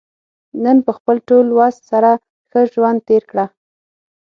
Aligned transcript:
نن 0.63 0.77
په 0.85 0.91
خپل 0.97 1.15
ټول 1.29 1.45
وس 1.57 1.75
سره 1.91 2.11
ښه 2.49 2.61
ژوند 2.73 2.99
تېر 3.07 3.23
کړه. 3.31 3.45